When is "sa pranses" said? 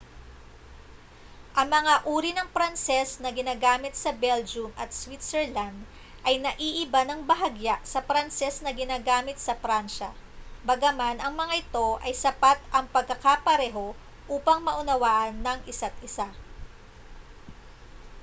7.91-8.55